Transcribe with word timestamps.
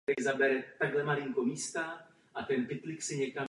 Komise 0.05 0.33
byla 0.37 0.61
tvořena 0.89 1.15
předsedou 1.15 1.89
a 2.35 2.43
komisaři. 2.43 3.33